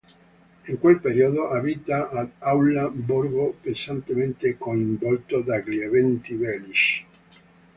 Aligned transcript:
In 0.69 0.79
quel 0.79 0.99
periodo 0.99 1.51
abita 1.57 2.09
ad 2.09 2.31
Aulla, 2.39 2.89
borgo 2.89 3.57
pesantemente 3.61 4.57
coinvolto 4.57 5.41
dagli 5.41 5.79
eventi 5.79 6.33
bellici. 6.33 7.05